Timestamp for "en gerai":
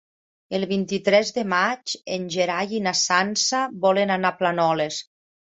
2.17-2.75